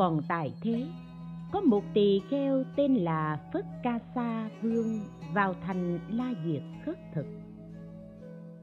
[0.00, 0.86] còn tại thế.
[1.52, 5.00] Có một tỳ kheo tên là Phất Ca Sa Vương
[5.34, 7.26] vào thành La Diệt khất thực.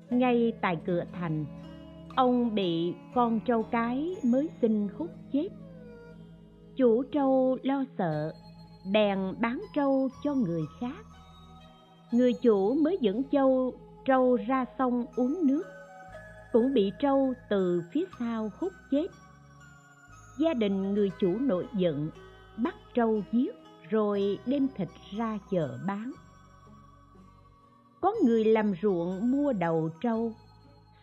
[0.10, 1.46] Ngay tại cửa thành,
[2.16, 5.50] ông bị con trâu cái mới sinh hút chết.
[6.76, 8.34] Chủ trâu lo sợ
[8.92, 11.06] bèn bán trâu cho người khác.
[12.12, 13.74] Người chủ mới dẫn châu
[14.06, 15.64] trâu ra sông uống nước.
[16.52, 19.08] Cũng bị trâu từ phía sau hút chết
[20.38, 22.10] gia đình người chủ nổi giận
[22.58, 23.56] bắt trâu giết,
[23.90, 26.12] rồi đem thịt ra chợ bán.
[28.02, 30.32] Có người làm ruộng mua đầu trâu,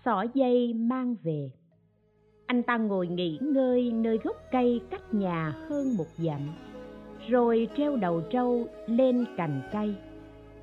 [0.05, 1.51] xỏ dây mang về.
[2.47, 6.41] Anh ta ngồi nghỉ ngơi nơi gốc cây cách nhà hơn một dặm,
[7.29, 9.95] rồi treo đầu trâu lên cành cây.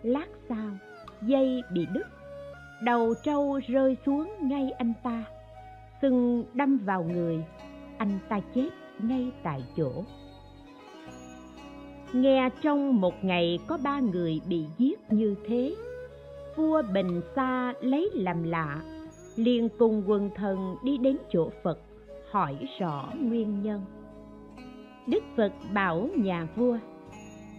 [0.03, 0.69] Lát sau,
[1.21, 2.07] dây bị đứt,
[2.83, 5.23] đầu trâu rơi xuống ngay anh ta
[6.01, 7.43] sừng đâm vào người
[8.01, 9.91] anh ta chết ngay tại chỗ.
[12.13, 15.75] Nghe trong một ngày có ba người bị giết như thế,
[16.55, 18.81] vua bình sa lấy làm lạ,
[19.35, 21.79] liền cùng quần thần đi đến chỗ phật,
[22.31, 23.81] hỏi rõ nguyên nhân.
[25.07, 26.77] Đức phật bảo nhà vua,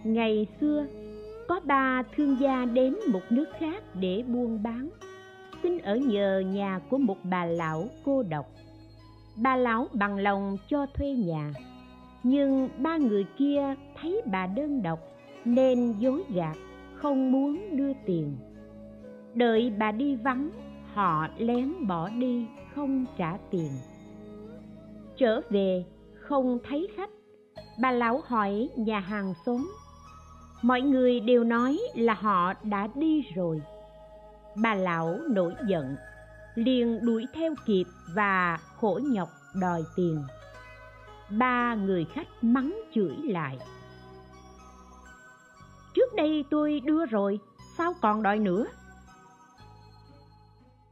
[0.03, 0.85] ngày xưa,
[1.47, 4.89] có ba thương gia đến một nước khác để buôn bán.
[5.63, 8.45] Xin ở nhờ nhà của một bà lão cô độc
[9.35, 11.53] bà lão bằng lòng cho thuê nhà.
[12.23, 14.99] Nhưng ba người kia thấy bà đơn độc
[15.45, 16.57] nên dối gạt,
[16.95, 18.37] không muốn đưa tiền.
[19.33, 20.49] Đợi bà đi vắng,
[20.93, 23.71] họ lén bỏ đi, không trả tiền.
[25.17, 25.85] Trở về,
[26.15, 27.09] không thấy khách.
[27.81, 29.71] Bà lão hỏi nhà hàng xóm.
[30.61, 33.61] Mọi người đều nói là họ đã đi rồi.
[34.55, 35.95] Bà lão nổi giận
[36.55, 39.29] liền đuổi theo kịp và khổ nhọc
[39.61, 40.23] đòi tiền.
[41.29, 43.57] Ba người khách mắng chửi lại.
[45.93, 47.39] Trước đây tôi đưa rồi,
[47.77, 48.65] sao còn đòi nữa?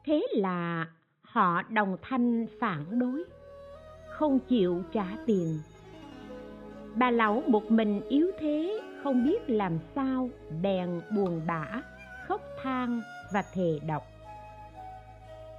[0.06, 0.88] Thế là
[1.22, 3.24] họ đồng thanh phản đối,
[4.10, 5.60] không chịu trả tiền.
[6.96, 10.30] Bà lão một mình yếu thế, không biết làm sao,
[10.62, 11.82] bèn buồn bã,
[12.28, 13.02] khóc than
[13.34, 14.11] và thề độc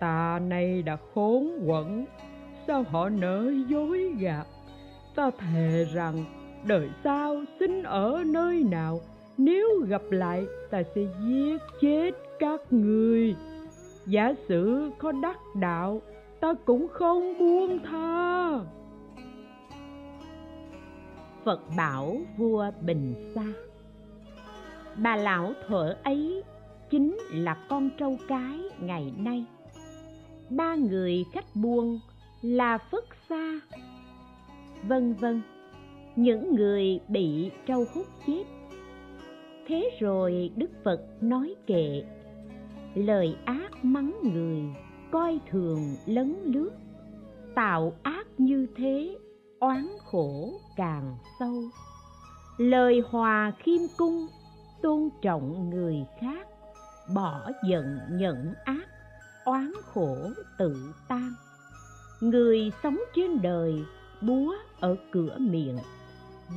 [0.03, 2.05] ta nay đã khốn quẩn.
[2.67, 4.47] Sao họ nỡ dối gạt?
[5.15, 6.25] Ta thề rằng
[6.67, 9.01] đời sau xin ở nơi nào
[9.39, 13.37] nếu gặp lại ta sẽ giết chết các người.
[14.07, 16.03] Giả sử có đắc đạo
[16.41, 18.61] ta cũng không buông tha.
[21.45, 23.47] Phật bảo vua bình Sa,
[24.97, 26.43] bà lão thuở ấy
[26.91, 29.45] chính là con trâu cái ngày nay
[30.57, 32.01] ba người khách buôn
[32.43, 33.61] là phất xa
[34.89, 35.43] vân vân,
[36.17, 38.45] những người bị trâu hút chết.
[39.67, 42.03] Thế rồi đức phật nói kệ,
[42.95, 44.63] lời ác mắng người,
[45.11, 46.71] coi thường lấn lướt.
[47.55, 49.17] Tạo ác như thế,
[49.61, 51.63] oán khổ càng sâu.
[52.59, 54.27] Lời hòa khiêm cung,
[54.83, 56.49] tôn trọng người khác,
[57.15, 58.92] bỏ giận nhận ác
[59.45, 60.17] oán khổ
[60.59, 61.33] tự tan.
[62.21, 63.85] Người sống trên đời,
[64.21, 65.79] búa ở cửa miệng.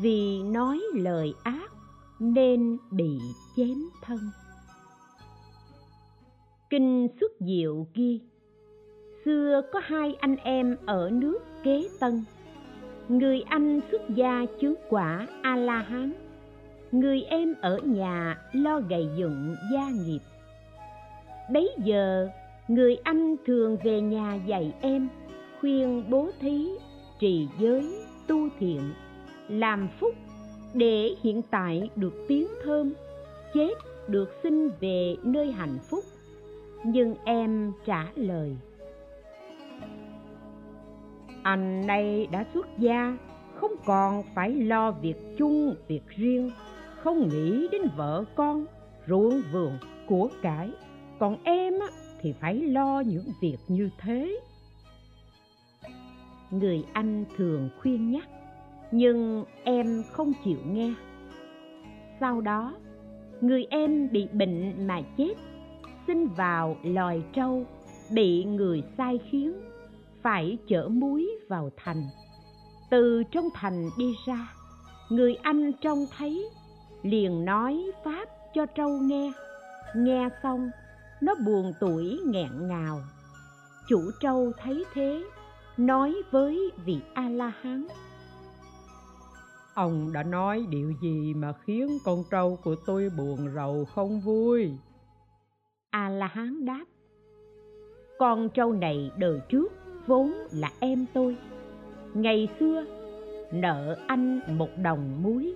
[0.01, 1.71] Vì nói lời ác,
[2.19, 3.19] nên bị
[3.57, 4.19] chém thân.
[6.69, 8.21] Kinh xuất diệu ghi,
[9.25, 12.23] xưa có hai anh em ở nước kế tân.
[13.09, 16.13] Người anh xuất gia chứng quả a la hán
[16.91, 20.19] người em ở nhà lo gầy dựng gia nghiệp.
[21.53, 22.29] Bấy giờ
[22.67, 25.09] người anh thường về nhà dạy em,
[25.59, 26.69] khuyên bố thí,
[27.19, 27.95] trì giới,
[28.27, 28.81] tu thiện,
[29.47, 30.15] làm phúc
[30.73, 32.94] để hiện tại được tiếng thơm,
[33.53, 33.73] chết
[34.07, 36.03] được sinh về nơi hạnh phúc.
[36.85, 38.57] Nhưng em trả lời,
[41.44, 43.17] anh nay đã xuất gia,
[43.56, 46.51] không còn phải lo việc chung, việc riêng.
[47.03, 48.65] Không nghĩ đến vợ con,
[49.07, 49.77] ruộng vườn
[50.07, 50.71] của cải.
[51.19, 51.73] Còn em
[52.25, 54.39] thì phải lo những việc như thế.
[56.51, 58.30] Người anh thường khuyên nhắc,
[58.92, 60.94] nhưng em không chịu nghe.
[62.19, 62.75] Sau đó,
[63.42, 65.33] người em bị bệnh mà chết,
[66.07, 67.66] xin vào lòi trâu
[68.12, 69.54] bị người sai khiến,
[70.22, 72.04] phải chở muối vào thành.
[72.89, 74.48] Từ trong thành đi ra,
[75.10, 76.50] người anh trông thấy,
[77.04, 79.31] liền nói pháp cho trâu nghe.
[79.95, 80.69] Nghe xong
[81.21, 83.01] nó buồn tuổi nghẹn ngào.
[83.89, 85.23] Chủ trâu thấy thế
[85.77, 87.88] nói với vị a la hán
[89.75, 94.71] ông đã nói điều gì mà khiến con trâu của tôi buồn rầu không vui?
[95.89, 96.85] A la hán đáp
[98.19, 99.73] con trâu này đời trước
[100.07, 101.38] vốn là em tôi.
[102.13, 102.85] Ngày xưa
[103.51, 105.53] nợ anh một đồng muối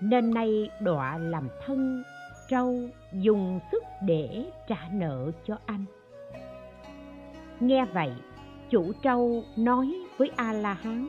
[0.00, 2.02] nên nay đọa làm thân
[2.50, 2.74] trâu
[3.12, 5.84] dùng sức để trả nợ cho anh.
[7.60, 8.10] Nghe vậy,
[8.70, 11.08] chủ trâu nói với a la hán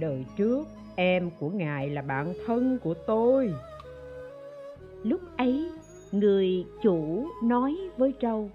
[0.00, 0.64] đời trước
[0.96, 3.54] em của ngài là bạn thân của tôi.
[5.02, 5.70] Lúc ấy,
[6.12, 8.50] người chủ nói với trâu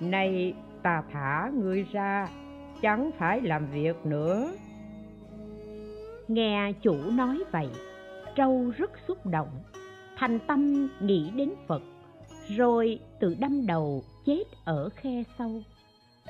[0.00, 2.28] nay ta thả ngươi ra,
[2.82, 4.52] chẳng phải làm việc nữa.
[6.28, 7.68] Nghe chủ nói vậy,
[8.36, 9.48] trâu rất xúc động
[10.20, 11.82] thành tâm nghĩ đến phật,
[12.56, 15.62] rồi tự đâm đầu chết ở khe sâu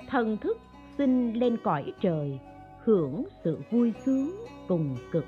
[0.09, 0.59] thần thức
[0.99, 2.39] sinh lên cõi trời,
[2.85, 4.37] hưởng sự vui sướng
[4.69, 5.25] cùng cực.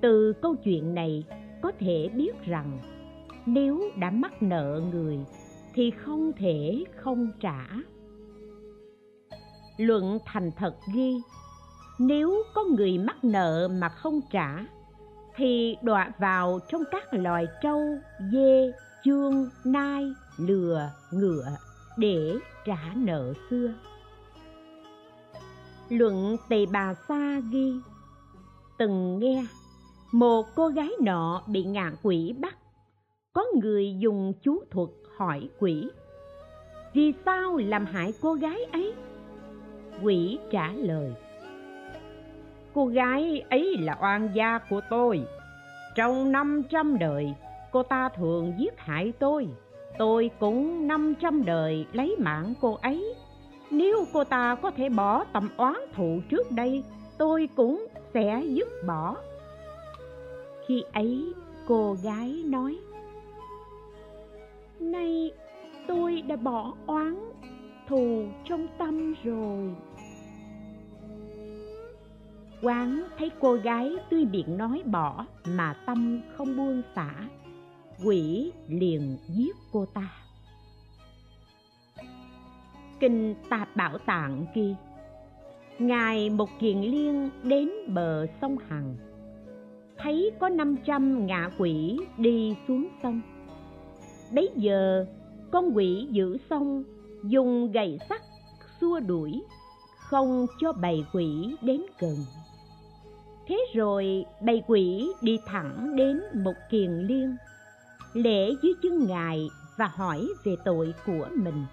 [0.00, 1.24] Từ câu chuyện này
[1.62, 2.78] có thể biết rằng,
[3.46, 5.18] nếu đã mắc nợ người
[5.74, 7.66] thì không thể không trả.
[9.76, 11.16] Luận thành thật ghi,
[11.98, 14.66] nếu có người mắc nợ mà không trả
[15.36, 17.98] thì đọa vào trong các loài trâu,
[18.32, 18.72] dê,
[19.04, 21.46] chương, nai, lừa, ngựa
[21.96, 23.72] để trả nợ xưa.
[25.88, 27.72] Luận tề bà sa ghi,
[28.78, 29.46] từng nghe,
[30.12, 32.56] một cô gái nọ bị ngạ quỷ bắt.
[33.32, 35.90] Có người dùng chú thuật hỏi quỷ,
[36.94, 38.94] vì sao làm hại cô gái ấy?
[40.02, 41.12] Quỷ trả lời
[42.74, 45.22] cô gái ấy là oan gia của tôi.
[45.94, 47.34] Trong năm trăm đời,
[47.70, 49.48] cô ta thường giết hại tôi.
[49.98, 53.14] Tôi cũng năm trăm đời lấy mạng cô ấy.
[53.70, 56.84] Nếu cô ta có thể bỏ tầm oán thù trước đây,
[57.18, 59.16] tôi cũng sẽ dứt bỏ.
[60.66, 61.32] Khi ấy,
[61.66, 62.78] cô gái nói,
[64.80, 65.30] nay
[65.86, 67.16] tôi đã bỏ oán
[67.88, 69.74] thù trong tâm rồi
[72.62, 77.14] quán thấy cô gái tuy miệng nói bỏ mà tâm không buông xả,
[78.04, 80.10] quỷ liền giết cô ta.
[83.00, 84.74] Kinh tạp bảo tạng ghi,
[85.78, 88.96] ngài một kiền liên đến bờ sông hằng,
[89.98, 93.20] thấy có năm trăm ngạ quỷ đi xuống sông.
[94.34, 95.06] Bấy giờ,
[95.52, 96.84] con quỷ giữ sông,
[97.24, 98.22] dùng gậy sắt
[98.80, 99.42] xua đuổi,
[99.98, 102.16] không cho bầy quỷ đến gần
[103.46, 107.36] thế rồi bầy quỷ đi thẳng đến một kiền liên,
[108.12, 111.64] lễ dưới chân ngài và hỏi về tội của mình.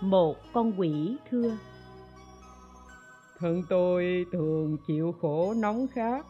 [0.00, 1.50] Một con quỷ thưa,
[3.38, 6.26] thân tôi thường chịu khổ nóng khát.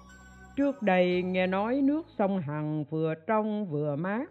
[0.57, 4.31] Trước đây nghe nói nước sông hằng vừa trong vừa mát,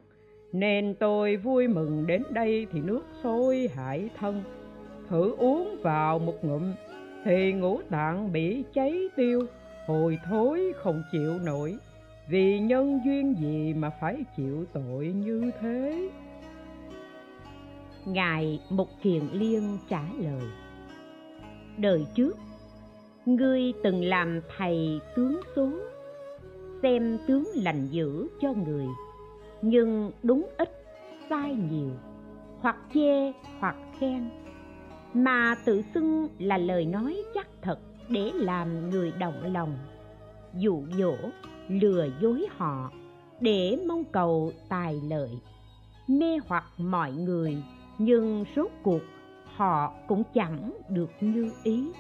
[0.54, 4.44] nên tôi vui mừng đến đây thì nước sôi hại thân.
[5.10, 6.74] Thử uống vào một ngụm
[7.26, 9.46] thì ngũ tạng bị cháy tiêu
[9.86, 11.78] hồi thối không chịu nổi,
[12.28, 16.10] vì nhân duyên gì mà phải chịu tội như thế?
[18.06, 20.50] Ngài mục kiền liên trả lời,
[21.78, 22.38] đời trước,
[23.26, 25.70] ngươi từng làm thầy tướng số,
[26.82, 28.88] xem tướng lành dữ cho người,
[29.62, 30.70] nhưng đúng ít,
[31.30, 31.92] sai nhiều,
[32.60, 34.30] hoặc chê, hoặc khen.
[35.14, 37.80] Mà tự xưng là lời nói chắc thật
[38.12, 39.78] để làm người động lòng,
[40.54, 41.16] dụ dỗ,
[41.68, 42.92] lừa dối họ,
[43.40, 45.30] để mong cầu tài lợi,
[46.08, 47.64] mê hoặc mọi người,
[47.98, 49.02] nhưng rốt cuộc
[49.56, 51.92] họ cũng chẳng được như ý.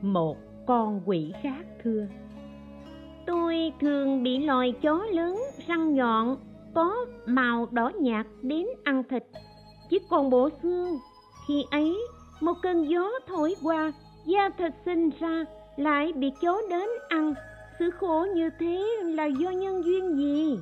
[0.00, 0.36] Một
[0.66, 2.06] con quỷ khác thưa,
[3.26, 6.36] tôi thường bị loài chó lớn răng nhọn,
[6.74, 9.24] có màu đỏ nhạt đến ăn thịt,
[9.90, 10.98] chứ còn bộ xương
[11.48, 11.98] khi ấy
[12.40, 13.92] một cơn gió thổi qua,
[14.26, 15.44] da thịt sinh ra,
[15.76, 17.34] lại bị chó đến ăn.
[17.78, 20.58] Sự khổ như thế là do nhân duyên gì?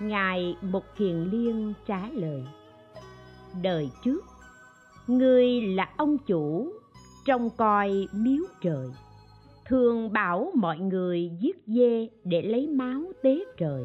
[0.00, 2.44] Ngài một kiền liên trả lời,
[3.62, 4.24] đời trước
[5.06, 6.72] người là ông chủ
[7.24, 8.88] trông coi miếu trời.
[9.64, 13.84] Thường bảo mọi người giết dê để lấy máu tế trời.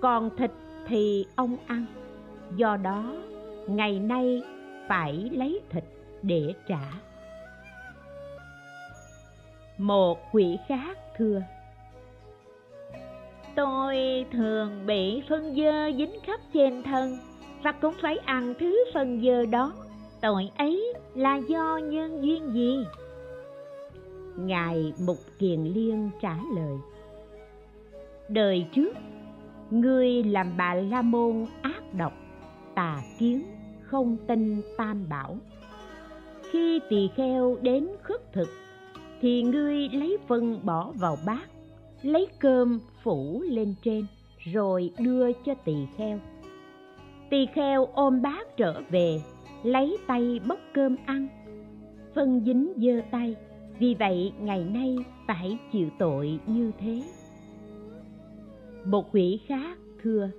[0.00, 0.50] Còn thịt
[0.86, 1.86] thì ông ăn.
[2.56, 3.12] Do đó,
[3.68, 4.42] ngày nay
[4.88, 5.84] phải lấy thịt
[6.22, 6.92] để trả.
[9.78, 11.42] Một quỷ khác thưa,
[13.54, 17.18] tôi thường bị phân dơ dính khắp trên thân
[17.62, 19.72] và cũng phải ăn thứ phân dơ đó.
[20.20, 22.86] Tội ấy là do nhân duyên gì?
[24.36, 26.76] Ngài mục kiền liên trả lời,
[28.28, 28.92] đời trước
[29.70, 32.12] ngươi làm bà la môn ác độc,
[32.74, 33.42] tà kiến
[33.94, 35.36] không tin tam bảo.
[36.50, 38.48] Khi tỳ kheo đến khất thực,
[39.20, 41.50] thì ngươi lấy phân bỏ vào bát,
[42.02, 44.06] lấy cơm phủ lên trên,
[44.52, 46.18] rồi đưa cho tỳ kheo.
[47.30, 49.20] Tỳ kheo ôm bát trở về,
[49.62, 51.28] lấy tay bốc cơm ăn.
[52.14, 53.36] Phân dính dơ tay,
[53.78, 54.96] vì vậy ngày nay
[55.26, 57.02] phải chịu tội như thế.
[58.84, 60.30] Một quỷ khác thưa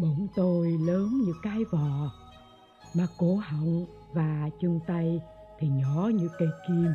[0.00, 2.10] bụng tôi lớn như cái vò,
[2.96, 5.20] mà cổ họng và chân tay
[5.58, 6.88] thì nhỏ như cây kim.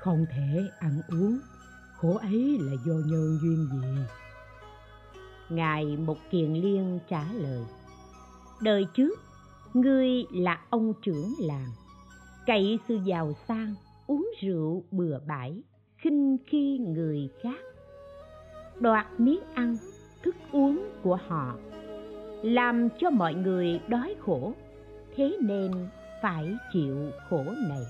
[0.00, 1.38] Không thể ăn uống,
[1.96, 4.02] khổ ấy là do nhân duyên gì?
[5.48, 7.64] Ngài một kiền liên trả lời,
[8.60, 9.18] đời trước,
[9.74, 11.70] ngươi là ông trưởng làng.
[12.46, 13.74] Cậy sự giàu sang,
[14.06, 15.62] uống rượu bừa bãi,
[15.98, 17.60] khinh khi người khác.
[18.80, 19.76] Đoạt miếng ăn,
[20.22, 21.56] thức uống của họ
[22.42, 24.52] làm cho mọi người đói khổ.
[25.16, 25.70] Thế nên
[26.22, 26.96] phải chịu
[27.28, 27.82] khổ này.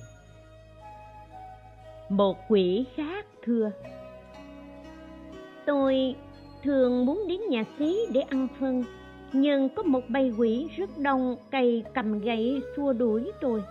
[2.08, 3.70] Một quỷ khác thưa,
[5.66, 6.14] tôi
[6.62, 8.84] thường muốn đến nhà xí để ăn phân,
[9.32, 13.62] nhưng có một bầy quỷ rất đông cày cầm gậy xua đuổi tôi.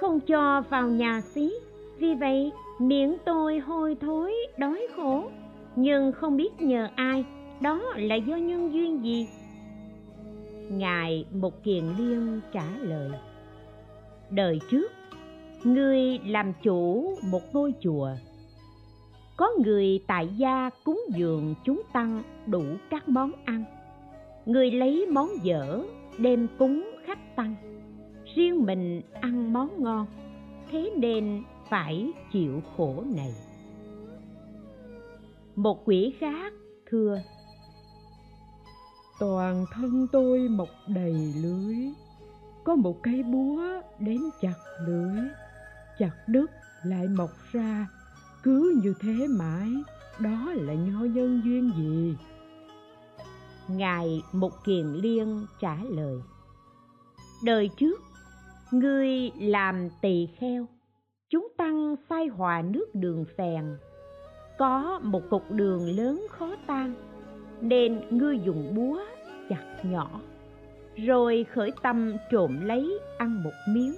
[0.00, 1.52] Không cho vào nhà xí,
[1.98, 5.24] vì vậy miệng tôi hôi thối, đói khổ.
[5.76, 7.24] Nhưng không biết nhờ ai,
[7.60, 9.28] đó là do nhân duyên gì
[10.70, 13.10] ngài một kiền liên trả lời,
[14.30, 14.92] đời trước,
[15.64, 18.10] ngươi làm chủ một ngôi chùa.
[19.36, 23.64] Có người tại gia cúng dường chúng tăng đủ các món ăn.
[24.46, 25.84] Người lấy món dở
[26.18, 27.54] đem cúng khách tăng.
[28.34, 30.06] Riêng mình ăn món ngon,
[30.70, 33.34] thế nên phải chịu khổ này.
[35.56, 36.52] Một quỷ khác
[36.86, 37.18] thưa
[39.22, 41.76] toàn thân tôi mọc đầy lưới.
[42.64, 43.62] Có một cái búa
[43.98, 44.54] đến chặt
[44.86, 45.18] lưới.
[45.98, 46.50] Chặt đứt
[46.84, 47.88] lại mọc ra.
[48.42, 49.68] Cứ như thế mãi,
[50.20, 52.16] đó là nho nhân duyên gì?
[53.68, 56.18] Ngài một kiền liên trả lời,
[57.44, 58.00] đời trước,
[58.70, 60.66] ngươi làm tỳ kheo,
[61.30, 63.64] chúng tăng sai hòa nước đường phèn.
[64.58, 67.11] Có một cục đường lớn khó tan
[67.62, 69.00] nên ngươi dùng búa
[69.48, 70.10] chặt nhỏ,
[70.96, 73.94] rồi khởi tâm trộm lấy ăn một miếng.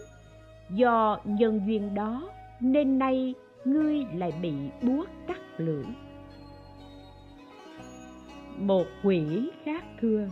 [0.70, 2.30] Do nhân duyên đó,
[2.60, 4.52] nên nay ngươi lại bị
[4.82, 5.84] búa cắt lưỡi.
[8.58, 10.28] Một quỷ khác thưa,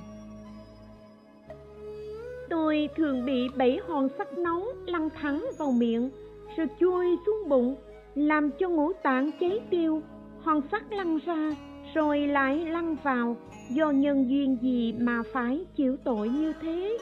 [2.50, 6.10] tôi thường bị bảy hòn sắt nóng lăn thẳng vào miệng,
[6.56, 7.76] rồi chui xuống bụng,
[8.14, 10.02] làm cho ngũ tạng cháy tiêu,
[10.40, 11.50] hòn sắt lăn ra
[11.94, 13.36] rồi lại lăn vào,
[13.70, 16.98] do nhân duyên gì mà phải chịu tội như thế?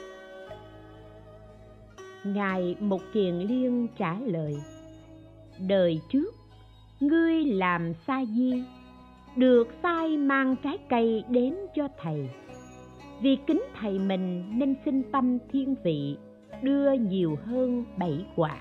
[2.23, 4.55] Ngài một kiền liên trả lời,
[5.67, 6.35] đời trước,
[6.99, 8.63] ngươi làm sa di,
[9.35, 12.29] được sai mang trái cây đến cho thầy.
[13.21, 16.17] Vì kính thầy mình nên sinh tâm thiên vị,
[16.61, 18.57] đưa nhiều hơn bảy quả.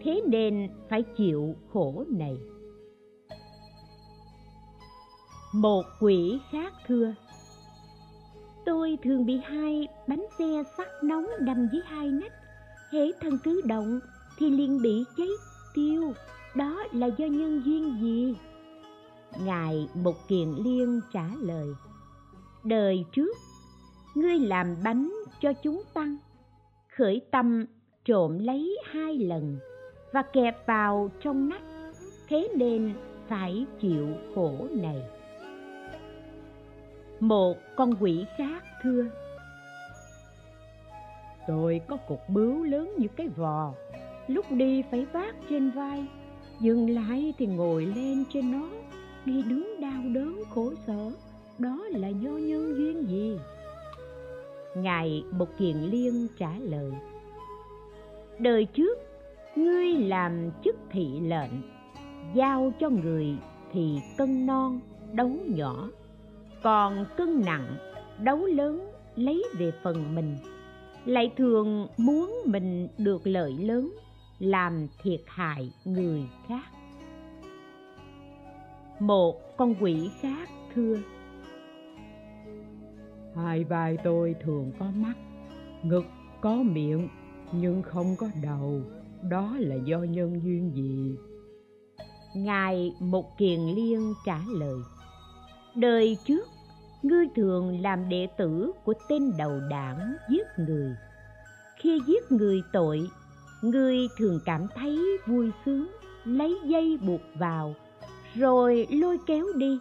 [0.00, 2.36] Thế nên phải chịu khổ này
[5.52, 7.14] một quỷ khác thưa.
[8.66, 12.32] Tôi thường bị hai bánh xe sắt nóng đâm dưới hai nách.
[12.92, 14.00] Hễ thân cứ động
[14.38, 15.28] thì liền bị cháy
[15.74, 16.12] tiêu.
[16.54, 18.34] Đó là do nhân duyên gì?
[19.44, 21.68] Ngài một kiền liên trả lời.
[22.64, 23.36] Đời trước,
[24.14, 26.16] ngươi làm bánh cho chúng tăng.
[26.96, 27.64] Khởi tâm
[28.04, 29.58] trộm lấy hai lần
[30.12, 31.62] và kẹp vào trong nách.
[32.28, 32.94] Thế nên
[33.28, 35.17] phải chịu khổ này
[37.20, 39.04] một con quỷ khác thưa.
[41.46, 43.72] Tôi có cục bướu lớn như cái vò.
[44.26, 46.06] Lúc đi phải vác trên vai.
[46.60, 48.68] Dừng lại thì ngồi lên trên nó.
[49.24, 51.10] Đi đứng đau đớn khổ sở.
[51.58, 53.38] Đó là do nhân duyên gì?
[54.76, 56.92] Ngài một kiền liên trả lời.
[58.38, 58.98] Đời trước
[59.56, 61.50] ngươi làm chức thị lệnh
[62.34, 63.36] giao cho người
[63.72, 64.80] thì cân non
[65.12, 65.88] đấu nhỏ
[66.62, 67.76] còn cân nặng
[68.22, 70.36] đấu lớn lấy về phần mình.
[71.04, 73.92] Lại thường muốn mình được lợi lớn
[74.38, 76.64] làm thiệt hại người khác.
[79.00, 80.96] Một con quỷ khác thưa
[83.36, 85.14] hai vai tôi thường có mắt
[85.82, 86.04] ngực
[86.40, 87.08] có miệng
[87.52, 88.80] nhưng không có đầu.
[89.22, 91.16] Đó là do nhân duyên gì?
[92.36, 94.78] Ngài một kiền liên trả lời
[95.80, 96.48] đời trước,
[97.02, 100.94] ngươi thường làm đệ tử của tên đầu đảng giết người.
[101.76, 103.08] Khi giết người tội,
[103.62, 105.88] ngươi thường cảm thấy vui sướng,
[106.24, 107.74] lấy dây buộc vào,
[108.34, 109.78] rồi lôi kéo đi.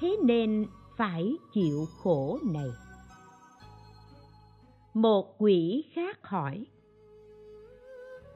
[0.00, 0.66] Thế nên
[0.96, 2.70] phải chịu khổ này.
[4.94, 6.66] Một quỷ khác hỏi.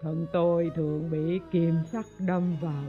[0.03, 2.85] Thân tôi thường bị kiềm sắt đâm vào,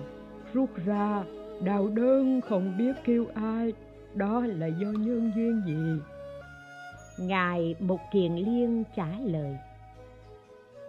[0.53, 1.23] rút ra,
[1.63, 3.73] đau đớn không biết kêu ai
[4.15, 6.01] đó là do nhân duyên gì?
[7.27, 9.57] Ngài một kiền liên trả lời.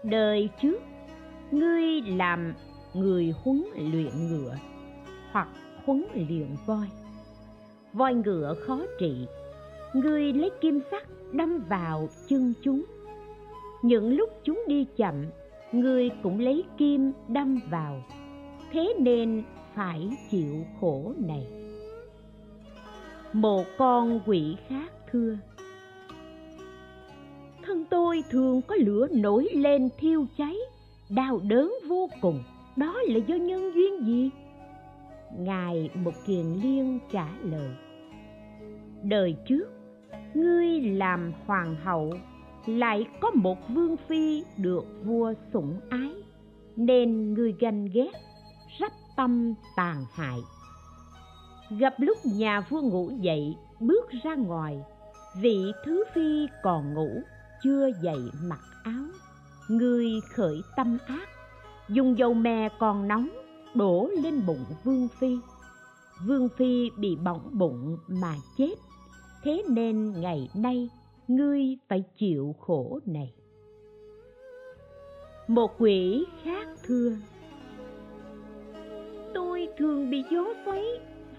[0.03, 0.83] Đời trước,
[1.51, 2.55] ngươi làm
[2.95, 4.57] người huấn luyện ngựa
[5.33, 5.49] hoặc
[5.85, 6.87] huấn luyện voi.
[7.93, 9.27] Voi ngựa khó trị,
[9.95, 11.03] ngươi lấy kim sắt
[11.33, 12.85] đâm vào chân chúng.
[13.83, 15.25] Những lúc chúng đi chậm,
[15.73, 18.03] ngươi cũng lấy kim đâm vào.
[18.73, 19.43] Thế nên
[19.75, 21.64] phải chịu khổ này
[23.35, 25.37] một con quỷ khác thưa.
[27.63, 30.57] Thân tôi thường có lửa nổi lên thiêu cháy,
[31.11, 32.43] đau đớn vô cùng.
[32.77, 34.31] Đó là do nhân duyên gì?
[35.39, 37.71] Ngài một kiền liên trả lời.
[39.03, 39.65] Đời trước,
[40.35, 42.15] ngươi làm hoàng hậu,
[42.67, 46.13] lại có một vương phi được vua sủng ái,
[46.77, 48.13] nên ngươi ganh ghét
[48.81, 50.39] rắp tâm tàn hại
[51.71, 54.83] gặp lúc nhà vua ngủ dậy, bước ra ngoài,
[55.41, 57.23] vị thứ phi còn ngủ,
[57.63, 59.05] chưa dậy mặc áo.
[59.69, 61.29] Người khởi tâm ác,
[61.89, 63.29] dùng dầu mè còn nóng,
[63.75, 65.37] đổ lên bụng vương phi.
[66.27, 68.75] Vương phi bị bỏng bụng mà chết.
[69.43, 70.89] Thế nên ngày nay,
[71.29, 73.33] ngươi phải chịu khổ này.
[75.49, 77.17] Một quỷ khác thưa,
[79.35, 80.85] tôi thường bị gió xoáy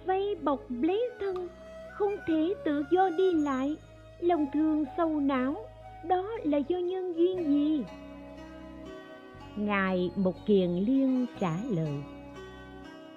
[0.05, 1.47] vây bọc lấy thân,
[1.93, 3.75] không thể tự do đi lại,
[4.19, 5.55] lòng thương sâu não,
[6.07, 7.83] đó là do nhân duyên gì?
[9.55, 12.03] Ngài một kiền liên trả lời,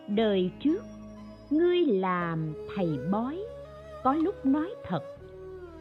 [0.09, 0.85] đời trước,
[1.51, 3.38] ngươi làm thầy bói,
[4.03, 5.03] có lúc nói thật,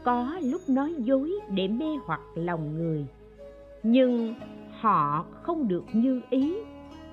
[0.03, 3.05] có lúc nói dối để mê hoặc lòng người.
[3.83, 4.35] Nhưng
[4.71, 6.57] họ không được như ý,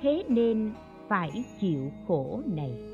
[0.03, 0.73] thế nên
[1.09, 2.94] phải chịu khổ này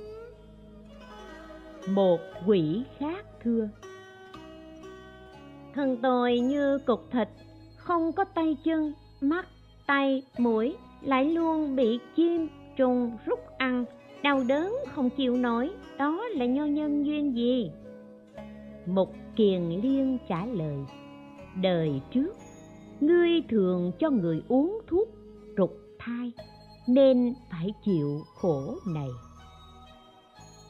[1.89, 3.69] một quỷ khác thưa.
[5.75, 7.29] Thân tôi như cục thịt,
[7.77, 9.47] không có tay chân, mắt,
[9.87, 13.85] tay, mũi, lại luôn bị chim, trùng, rút ăn.
[14.23, 17.71] Đau đớn không chịu nổi, đó là nho nhân duyên gì?
[18.87, 20.77] Một kiền liên trả lời,
[21.63, 22.37] đời trước,
[23.01, 25.09] ngươi thường cho người uống thuốc
[25.57, 26.33] trục thai,
[26.89, 29.09] nên phải chịu khổ này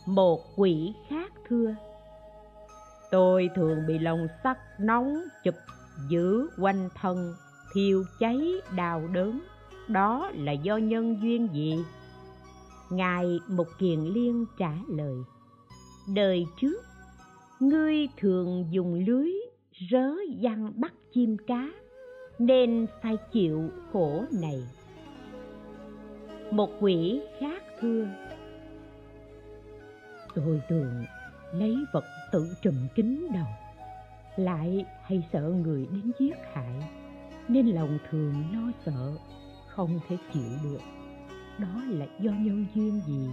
[0.07, 1.75] một quỷ khác thưa.
[3.11, 5.55] Tôi thường bị lòng sắt nóng chụp
[6.09, 7.35] giữ quanh thân,
[7.73, 9.41] thiêu cháy đau đớn.
[9.89, 11.85] Đó là do nhân duyên gì?
[12.91, 15.17] Ngài một kiền liên trả lời.
[16.15, 16.85] Đời trước,
[17.61, 19.33] ngươi thường dùng lưới
[19.91, 20.11] rớ
[20.41, 21.71] văng bắt chim cá,
[22.39, 24.63] nên phải chịu khổ này.
[26.51, 28.07] Một quỷ khác thưa
[30.47, 31.05] tôi thường
[31.53, 33.47] lấy vật tự trùm kín đầu.
[34.37, 36.91] Lại hay sợ người đến giết hại,
[37.49, 39.13] nên lòng thường lo sợ,
[39.69, 40.81] không thể chịu được.
[41.59, 43.29] Đó là do nhân duyên gì?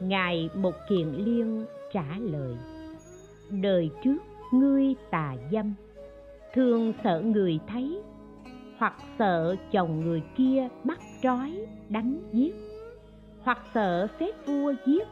[0.00, 2.56] Ngài một kiền liên trả lời,
[3.50, 4.18] đời trước
[4.52, 5.74] ngươi tà dâm,
[6.54, 8.02] thường sợ người thấy,
[8.78, 12.65] hoặc sợ chồng người kia bắt trói, đánh giết
[13.46, 15.08] hoặc sợ phép vua giết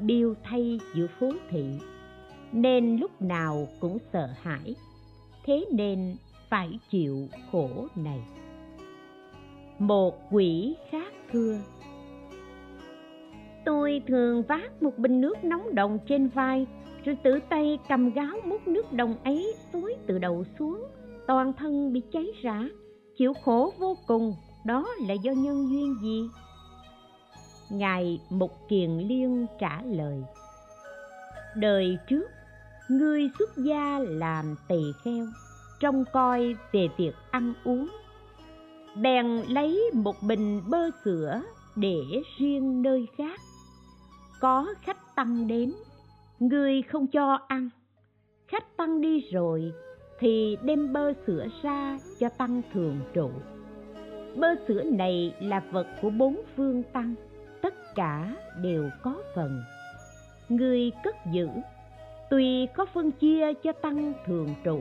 [0.00, 1.78] biêu thay giữa phố thị,
[2.52, 4.74] nên lúc nào cũng sợ hãi,
[5.44, 6.16] thế nên
[6.48, 8.20] phải chịu khổ này.
[9.78, 11.58] Một quỷ khác thưa,
[13.64, 16.66] tôi thường vác một bình nước nóng đồng trên vai,
[17.04, 20.84] rồi tự tay cầm gáo múc nước đồng ấy xối từ đầu xuống,
[21.26, 22.64] toàn thân bị cháy rã,
[23.16, 24.34] chịu khổ vô cùng,
[24.66, 26.22] đó là do nhân duyên gì?
[27.70, 30.24] Ngài mục kiền liên trả lời,
[31.56, 32.30] đời trước,
[32.88, 35.26] ngươi xuất gia làm tỳ kheo,
[35.80, 37.88] trông coi về việc ăn uống.
[38.96, 41.42] Bèn lấy một bình bơ sữa
[41.76, 42.02] để
[42.38, 43.40] riêng nơi khác.
[44.40, 45.72] Có khách tăng đến
[46.38, 47.70] người không cho ăn.
[48.48, 49.72] Khách tăng đi rồi,
[50.18, 53.30] thì đem bơ sữa ra cho tăng thường trụ.
[54.36, 57.14] Bơ sữa này là vật của bốn phương tăng
[57.98, 59.62] cả đều có phần.
[60.48, 61.48] Người cất giữ,
[62.30, 64.80] tuy có phân chia cho tăng thường trụ,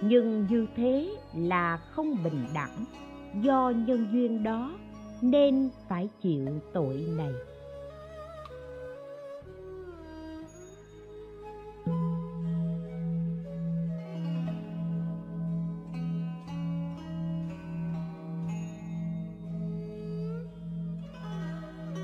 [0.00, 2.84] nhưng như thế là không bình đẳng
[3.42, 4.72] do nhân duyên đó
[5.22, 7.32] nên phải chịu tội này.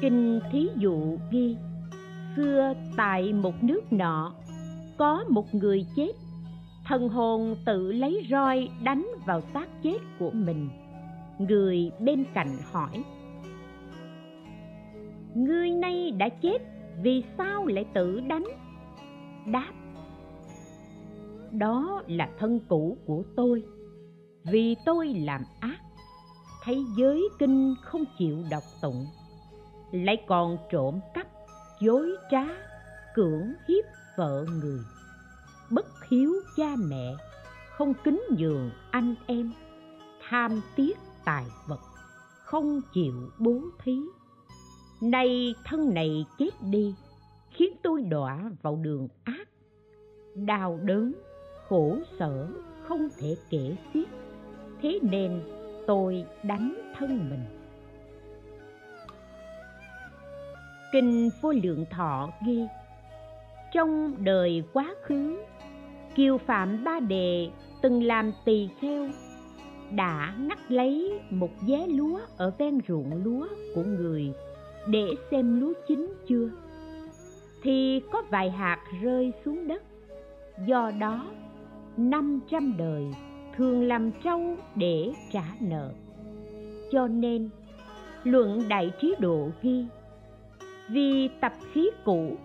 [0.02, 1.56] Kinh thí dụ ghi,
[2.36, 4.34] xưa tại một nước nọ,
[4.98, 6.12] có một người chết.
[6.84, 10.68] Thần hồn tự lấy roi đánh vào xác chết của mình.
[11.38, 13.04] Người bên cạnh hỏi,
[15.34, 16.62] ngươi nay đã chết,
[17.02, 18.44] vì sao lại tự đánh?
[19.46, 19.72] Đáp,
[21.52, 23.62] đó là thân cũ của tôi.
[24.44, 25.78] Vì tôi làm ác.
[26.64, 29.06] Thấy giới kinh không chịu đọc tụng
[29.92, 31.26] lại còn trộm cắp,
[31.80, 32.44] dối trá,
[33.14, 33.84] cưỡng hiếp
[34.16, 34.80] vợ người.
[35.70, 37.14] Bất hiếu cha mẹ,
[37.70, 39.52] không kính nhường anh em,
[40.28, 41.80] tham tiếc tài vật,
[42.44, 44.00] không chịu bố thí.
[45.00, 46.94] Nay thân này chết đi,
[47.50, 49.48] khiến tôi đọa vào đường ác.
[50.34, 51.12] Đau đớn,
[51.68, 52.48] khổ sở,
[52.82, 54.08] không thể kể xiết.
[54.82, 55.42] Thế nên
[55.86, 57.61] tôi đánh thân mình.
[60.92, 62.66] Kinh vô lượng thọ ghi,
[63.72, 65.38] trong đời quá khứ
[66.14, 67.50] kiều phạm ba đề
[67.82, 69.08] từng làm tỳ kheo,
[69.90, 74.32] đã ngắt lấy một vé lúa ở ven ruộng lúa của người
[74.86, 76.50] để xem lúa chín chưa.
[77.62, 79.82] Thì có vài hạt rơi xuống đất,
[80.66, 81.26] do đó
[81.96, 83.04] năm trăm đời
[83.56, 85.92] thường làm trâu để trả nợ.
[86.92, 87.50] Cho nên,
[88.24, 89.84] luận đại trí độ ghi
[90.88, 92.36] vì tập khí cũ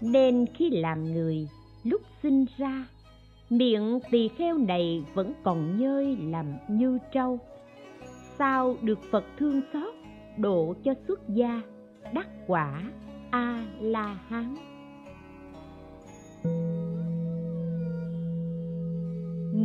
[0.00, 1.48] nên khi làm người,
[1.84, 2.86] lúc sinh ra,
[3.50, 7.38] miệng tỳ kheo này vẫn còn nhơi làm như trâu.
[8.38, 9.94] Sao được phật thương xót,
[10.38, 11.62] độ cho xuất gia,
[12.12, 12.82] đắc quả
[13.30, 14.56] a la hán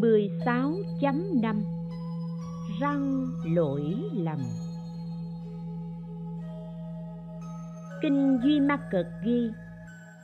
[0.01, 1.61] mười sáu chấm năm.
[2.79, 4.39] Răng lỗi lầm.
[8.01, 9.49] Kinh duy ma cực ghi,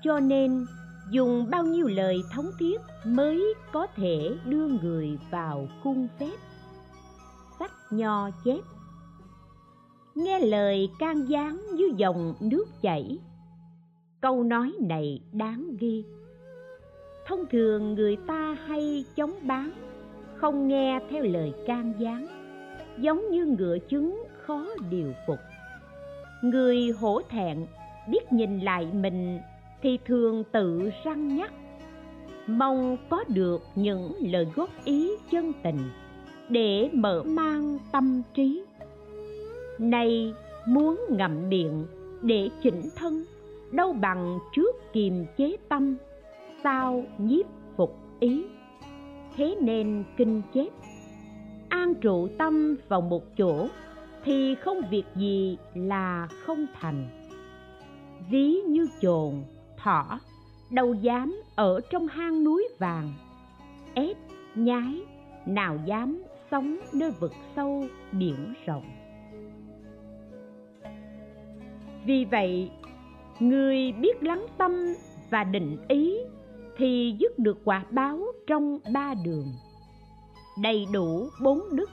[0.03, 0.65] cho nên
[1.11, 6.35] dùng bao nhiêu lời thống thiết mới có thể đưa người vào cung phép.
[7.59, 8.59] Sách nho chép,
[10.15, 13.19] nghe lời can gián như dòng nước chảy.
[14.21, 16.05] Câu nói này đáng ghi.
[17.27, 19.71] Thông thường người ta hay chống bán,
[20.35, 22.27] không nghe theo lời can gián,
[22.97, 25.39] giống như ngựa chứng khó điều phục
[26.43, 27.65] người hổ thẹn
[28.07, 29.39] biết nhìn lại mình
[29.81, 31.53] thì thường tự răng nhắc.
[32.47, 35.79] Mong có được những lời góp ý chân tình
[36.49, 38.63] để mở mang tâm trí.
[39.79, 40.33] Nay
[40.67, 41.85] muốn ngậm miệng
[42.21, 43.23] để chỉnh thân,
[43.71, 45.97] đâu bằng trước kiềm chế tâm
[46.63, 47.45] sao nhiếp
[47.77, 48.45] phục ý.
[49.35, 50.69] Thế nên kinh chép
[51.69, 53.67] an trụ tâm vào một chỗ
[54.23, 57.09] thì không việc gì là không thành.
[58.29, 59.43] Ví như chồn,
[59.77, 60.19] thỏ
[60.69, 63.13] đâu dám ở trong hang núi vàng.
[63.93, 64.17] Ép
[64.55, 65.01] nhái,
[65.45, 68.85] nào dám sống nơi vực sâu biển rộng.
[72.05, 72.71] Vì vậy,
[73.39, 74.71] người biết lắng tâm
[75.29, 76.17] và định ý
[76.77, 79.47] thì dứt được quả báo trong ba đường.
[80.61, 81.89] Đầy đủ bốn đức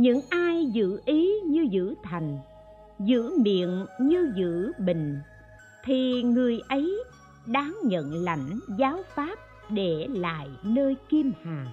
[0.00, 2.38] những ai giữ ý như giữ thành,
[2.98, 5.18] giữ miệng như giữ bình,
[5.84, 7.04] thì người ấy
[7.46, 9.38] đáng nhận lãnh giáo pháp
[9.70, 11.72] để lại nơi kim hà.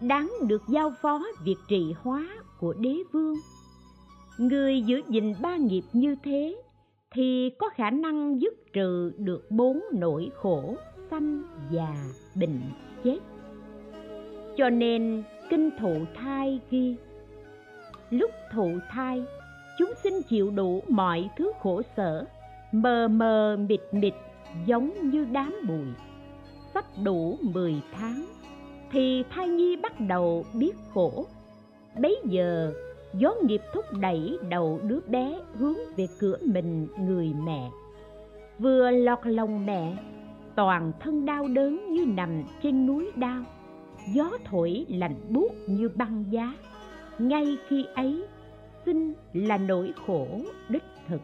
[0.00, 2.26] Đáng được giao phó việc trị hóa
[2.58, 3.36] của đế vương.
[4.38, 6.56] Người giữ gìn ba nghiệp như thế
[7.14, 10.74] thì có khả năng dứt trừ được bốn nỗi khổ
[11.10, 11.94] sanh già
[12.34, 12.60] bệnh
[13.04, 13.18] chết.
[14.56, 16.96] Cho nên kinh thụ thai ghi
[18.10, 19.24] lúc thụ thai,
[19.78, 22.24] chúng sinh chịu đủ mọi thứ khổ sở.
[22.72, 24.14] Mờ mờ mịt mịt,
[24.66, 25.86] giống như đám bụi.
[26.74, 28.24] Sắp đủ mười tháng,
[28.92, 31.26] thì thai nhi bắt đầu biết khổ.
[32.00, 32.72] Bấy giờ,
[33.14, 37.70] gió nghiệp thúc đẩy đầu đứa bé hướng về cửa mình người mẹ.
[38.58, 39.96] Vừa lọt lòng mẹ,
[40.54, 43.44] toàn thân đau đớn như nằm trên núi đau
[44.14, 46.54] gió thổi lạnh buốt như băng giá
[47.28, 48.24] ngay khi ấy
[48.86, 50.26] sinh là nỗi khổ
[50.68, 51.20] đích thực.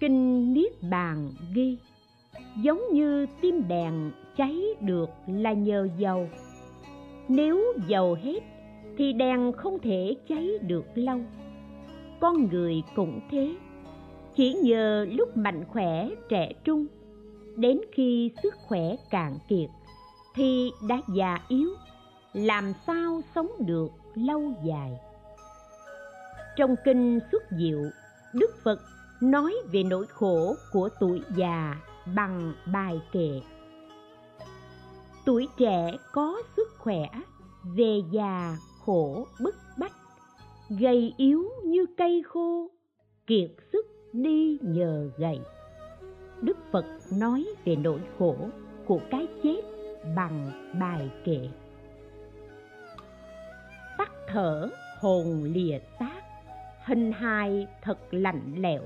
[0.00, 1.78] Kinh niết bàn ghi,
[2.62, 6.28] giống như tim đèn cháy được là nhờ dầu.
[7.28, 8.40] Nếu dầu hết,
[8.98, 11.20] thì đèn không thể cháy được lâu.
[12.20, 13.54] Con người cũng thế.
[14.34, 16.86] Chỉ nhờ lúc mạnh khỏe trẻ trung,
[17.56, 19.70] đến khi sức khỏe cạn kiệt,
[20.34, 21.68] thì đã già yếu
[22.36, 25.00] làm sao sống được lâu dài?
[26.56, 27.82] Trong kinh xuất diệu,
[28.32, 28.80] đức phật
[29.20, 31.76] nói về nỗi khổ của tuổi già
[32.14, 33.40] bằng bài kệ.
[35.26, 37.08] Tuổi trẻ có sức khỏe,
[37.76, 39.96] về già khổ bức bách,
[40.68, 42.70] gầy yếu như cây khô,
[43.26, 45.40] kiệt sức đi nhờ gầy.
[46.42, 48.36] Đức phật nói về nỗi khổ
[48.86, 49.60] của cái chết
[50.16, 51.48] bằng bài kệ
[54.36, 54.68] thở,
[55.00, 56.20] hồn lìa xác
[56.84, 58.82] hình hài thật lạnh lẽo,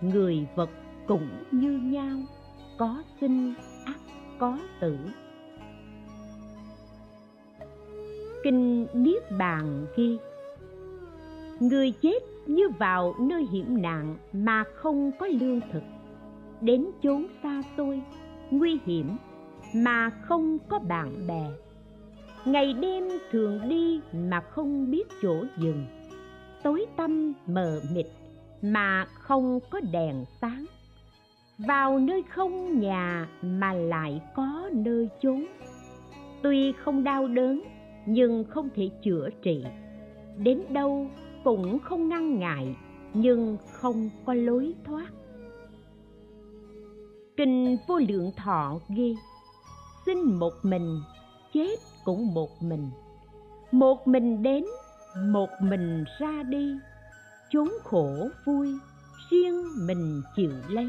[0.00, 0.70] người vật
[1.06, 2.18] cũng như nhau,
[2.78, 3.54] có sinh
[3.84, 3.96] ắt
[4.38, 4.98] có tử.
[8.44, 10.18] Kinh niết bàn ghi,
[11.60, 15.82] người chết như vào nơi hiểm nạn mà không có lương thực.
[16.60, 18.02] Đến chốn xa xôi,
[18.50, 19.16] nguy hiểm
[19.74, 21.65] mà không có bạn bè
[22.46, 25.86] ngày đêm thường đi mà không biết chỗ dừng.
[26.62, 28.06] Tối tăm mờ mịt
[28.62, 30.66] mà không có đèn sáng.
[31.58, 35.46] Vào nơi không nhà mà lại có nơi chốn.
[36.42, 37.62] Tuy không đau đớn,
[38.06, 39.64] nhưng không thể chữa trị.
[40.36, 41.06] Đến đâu
[41.44, 42.76] cũng không ngăn ngại,
[43.14, 45.08] nhưng không có lối thoát.
[47.36, 49.16] Kinh vô lượng thọ ghi
[50.06, 51.00] sinh một mình
[51.56, 52.90] chết cũng một mình.
[53.72, 54.64] Một mình đến,
[55.26, 56.78] một mình ra đi.
[57.50, 58.68] Chốn khổ vui,
[59.30, 60.88] riêng mình chịu lấy.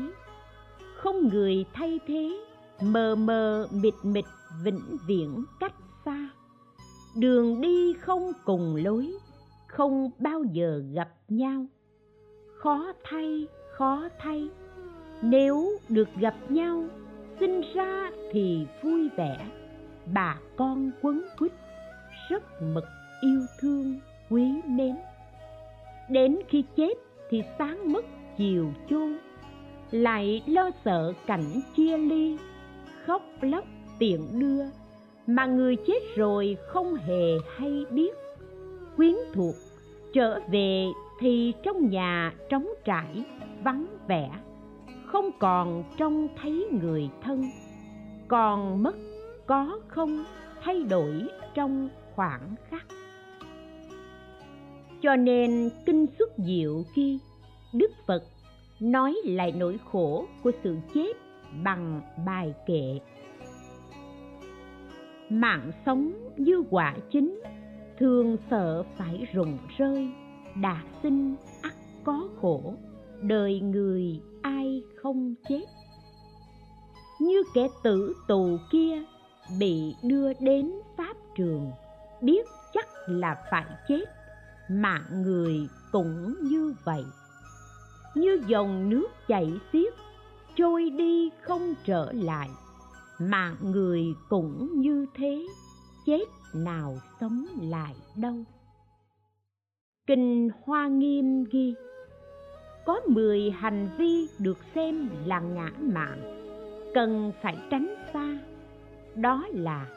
[0.97, 2.39] Không người thay thế,
[2.81, 4.25] mờ mờ mịt mịt
[4.63, 5.73] vĩnh viễn cách
[6.05, 6.29] xa.
[7.15, 9.13] Đường đi không cùng lối,
[9.67, 11.65] không bao giờ gặp nhau.
[12.59, 14.49] Khó thay khó thay.
[15.21, 16.83] Nếu được gặp nhau,
[17.39, 19.37] sinh ra thì vui vẻ
[20.13, 21.51] bà con quấn quýt,
[22.29, 22.83] rất mực
[23.21, 24.95] yêu thương, quý mến.
[26.09, 26.93] Đến khi chết
[27.29, 28.05] thì sáng mất
[28.37, 29.17] chiều chôn
[29.91, 32.37] lại lo sợ cảnh chia ly,
[33.05, 33.65] khóc lóc
[33.99, 34.63] tiện đưa,
[35.27, 38.15] mà người chết rồi không hề hay biết.
[38.97, 39.55] Quyến thuộc,
[40.13, 40.85] trở về
[41.19, 43.23] thì trong nhà trống trải,
[43.63, 44.29] vắng vẻ,
[45.05, 47.49] không còn trông thấy người thân,
[48.27, 48.95] còn mất
[49.47, 50.23] có không
[50.63, 52.85] thay đổi trong khoảng khắc.
[55.01, 57.19] Cho nên kinh xuất diệu khi
[57.73, 58.23] đức phật
[58.79, 61.17] nói lại nỗi khổ của sự chết
[61.63, 62.99] bằng bài kệ.
[65.29, 67.41] Mạng sống như quả chính
[67.99, 70.09] thường sợ phải rụng rơi
[70.61, 72.73] đã sinh ắt có khổ,
[73.21, 75.65] đời người ai không chết.
[77.19, 79.03] Như kẻ tử tù kia
[79.59, 81.71] bị đưa đến pháp trường,
[82.21, 84.03] biết chắc là phải chết
[84.69, 87.03] mạng người cũng như vậy.
[88.15, 89.93] Như dòng nước chảy xiết,
[90.55, 92.49] trôi đi không trở lại
[93.19, 95.45] mạng người cũng như thế,
[96.05, 98.35] chết nào sống lại đâu.
[100.07, 101.73] Kinh hoa nghiêm ghi,
[102.85, 106.43] có mười hành vi được xem là ngã mạn,
[106.93, 108.37] cần phải tránh xa
[109.17, 109.87] đó là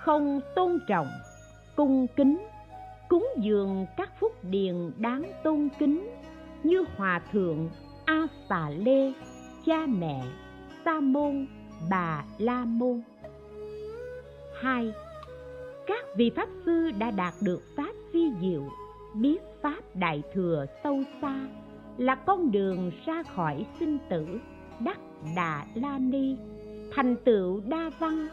[0.00, 1.08] không tôn trọng,
[1.76, 2.46] cung kính,
[3.08, 6.10] cúng dường các phúc điền đáng tôn kính
[6.62, 7.70] như hòa thượng
[8.04, 9.12] a xà lê,
[9.66, 10.22] cha mẹ,
[10.84, 11.46] sa môn,
[11.90, 13.02] bà la môn.
[14.60, 14.92] Hai,
[15.86, 18.62] các vị pháp sư đã đạt được pháp phi diệu,
[19.14, 21.46] biết pháp đại thừa sâu xa,
[21.98, 24.26] là con đường ra khỏi sinh tử
[24.80, 24.98] đắc
[25.36, 26.36] đà la ni
[26.94, 28.28] thành tựu đa văn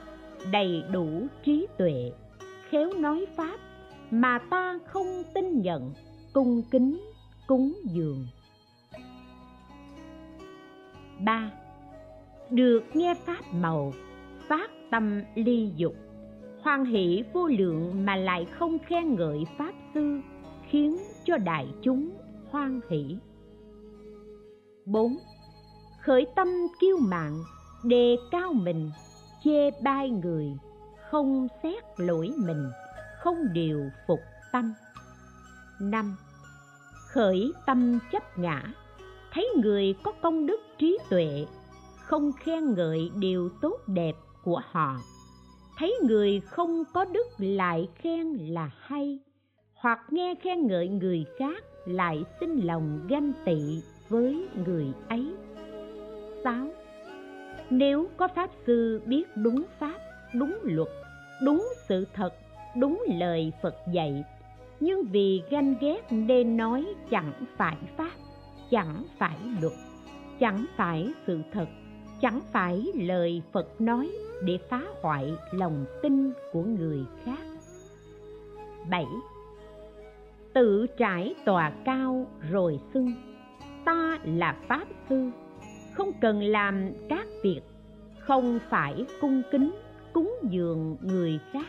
[0.51, 2.11] đầy đủ trí tuệ.
[2.69, 3.59] Khéo nói pháp
[4.11, 5.93] mà ta không tin nhận
[6.33, 7.01] cung kính
[7.47, 8.27] cúng dường.
[11.25, 11.51] Ba
[12.49, 13.93] được nghe pháp màu
[14.47, 15.95] phát tâm ly dục.
[16.61, 20.19] Hoan hỷ vô lượng mà lại không khen ngợi pháp sư
[20.69, 22.09] khiến cho đại chúng
[22.51, 23.17] hoan hỷ.
[24.85, 25.17] 4.
[26.01, 26.47] Khởi tâm
[26.79, 27.33] kiêu mạn,
[27.83, 28.91] đề cao mình,
[29.43, 30.57] chê bai người,
[31.09, 32.69] không xét lỗi mình,
[33.19, 34.19] không điều phục
[34.51, 34.73] tâm.
[35.79, 36.15] Năm,
[37.09, 38.63] Khởi tâm chấp ngã,
[39.33, 41.45] thấy người có công đức trí tuệ,
[41.97, 44.97] không khen ngợi điều tốt đẹp của họ.
[45.77, 49.19] Thấy người không có đức lại khen là hay,
[49.73, 55.33] hoặc nghe khen ngợi người khác lại sinh lòng ganh tị với người ấy
[56.43, 56.67] 6.
[57.69, 59.99] Nếu có Pháp Sư biết đúng Pháp,
[60.33, 60.87] đúng luật,
[61.43, 62.33] đúng sự thật,
[62.77, 64.23] đúng lời Phật dạy,
[64.79, 68.11] nhưng vì ganh ghét nên nói chẳng phải Pháp,
[68.71, 69.73] chẳng phải luật,
[70.39, 71.67] chẳng phải sự thật,
[72.21, 74.11] chẳng phải lời Phật nói
[74.43, 77.39] để phá hoại lòng tin của người khác.
[78.89, 79.05] 7.
[80.53, 83.13] Tự trải tòa cao rồi xưng
[83.85, 85.29] ta là Pháp Sư
[85.99, 87.61] không cần làm các việc
[88.19, 89.71] không phải cung kính
[90.13, 91.67] cúng dường người khác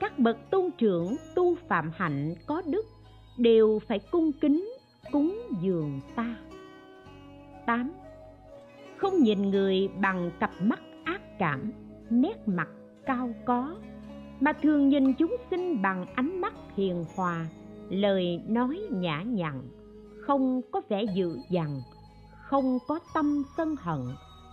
[0.00, 2.86] các bậc tôn trưởng tu phạm hạnh có đức
[3.38, 4.72] đều phải cung kính
[5.12, 6.36] cúng dường ta
[7.66, 7.92] 8.
[8.96, 11.72] Không nhìn người bằng cặp mắt ác cảm,
[12.10, 12.68] nét mặt
[13.06, 13.76] cao có,
[14.40, 17.46] mà thường nhìn chúng sinh bằng ánh mắt hiền hòa,
[17.88, 19.62] lời nói nhã nhặn,
[20.20, 21.80] không có vẻ dữ dằn,
[22.52, 24.00] không có tâm sân hận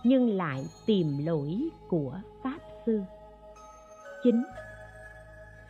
[0.04, 3.00] nhưng lại tìm lỗi của pháp sư
[4.24, 4.42] Chín,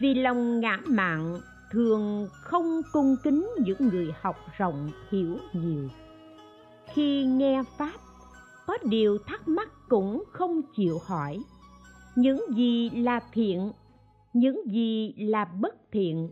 [0.00, 1.40] Vì lòng ngã mạn
[1.70, 5.88] thường không cung kính những người học rộng hiểu nhiều.
[6.94, 8.00] Khi nghe Pháp,
[8.66, 11.38] có điều thắc mắc cũng không chịu hỏi.
[12.16, 13.72] Những gì là thiện,
[14.32, 16.30] những gì là bất thiện,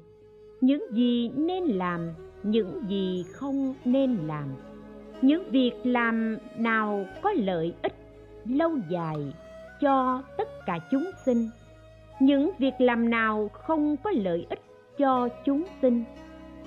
[0.60, 2.08] những gì nên làm,
[2.42, 4.48] những gì không nên làm
[5.22, 7.94] những việc làm nào có lợi ích
[8.44, 9.16] lâu dài
[9.80, 11.48] cho tất cả chúng sinh?
[12.20, 14.60] Những việc làm nào không có lợi ích
[14.98, 16.04] cho chúng sinh?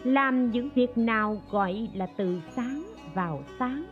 [0.03, 2.83] Làm những việc nào gọi là từ sáng
[3.13, 3.83] vào sáng?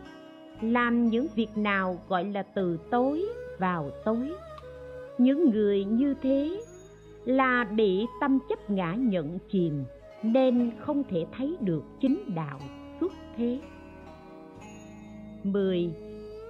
[0.60, 3.26] Làm những việc nào gọi là từ tối
[3.58, 4.32] vào tối?
[5.18, 6.60] Những người như thế
[7.24, 9.84] là bị tâm chấp ngã nhận chìm
[10.22, 12.60] nên không thể thấy được chính đạo
[13.00, 13.58] xuất thế.
[15.42, 15.90] 10.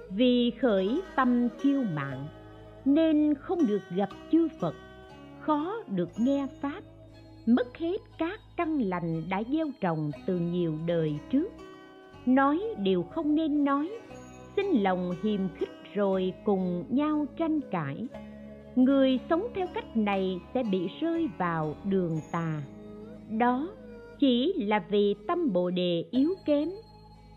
[0.09, 2.27] Vì khởi tâm kiêu mạn
[2.85, 4.75] nên không được gặp chư Phật,
[5.39, 6.81] khó được nghe Pháp,
[7.45, 11.47] mất hết các căn lành đã gieo trồng từ nhiều đời trước.
[12.25, 13.89] Nói điều không nên nói,
[14.55, 18.07] xin lòng hiềm khích rồi cùng nhau tranh cãi.
[18.75, 22.61] Người sống theo cách này sẽ bị rơi vào đường tà.
[23.29, 23.69] Đó
[24.19, 26.69] chỉ là vì tâm Bồ đề yếu kém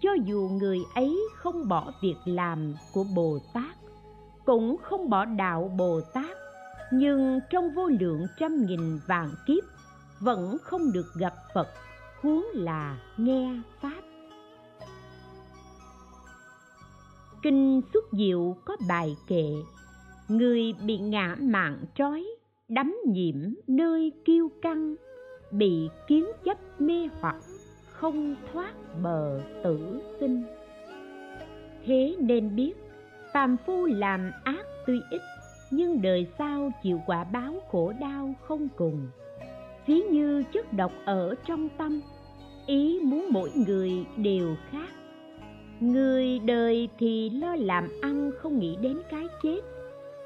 [0.04, 3.76] cho dù người ấy không bỏ việc làm của bồ tát,
[4.44, 6.36] cũng không bỏ đạo bồ tát,
[6.92, 9.64] nhưng trong vô lượng trăm nghìn vạn kiếp
[10.20, 11.68] vẫn không được gặp phật,
[12.20, 14.00] huống là nghe pháp.
[17.42, 19.52] Kinh xuất diệu có bài kệ,
[20.28, 22.24] người bị ngã mạng trói,
[22.68, 23.36] đắm nhiễm
[23.66, 24.94] nơi kiêu căng,
[25.50, 27.36] bị kiến chấp mê hoặc
[28.04, 30.42] không thoát bờ tử sinh
[31.86, 32.72] thế nên biết,
[33.32, 35.20] phàm phu làm ác tuy ít,
[35.70, 39.08] nhưng đời sau chịu quả báo khổ đau không cùng.
[39.86, 42.00] Ví như chất độc ở trong tâm,
[42.66, 44.88] ý muốn mỗi người đều khác.
[45.80, 49.60] Người đời thì lo làm ăn không nghĩ đến cái chết,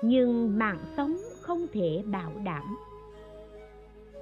[0.02, 2.76] nhưng mạng sống không thể bảo đảm.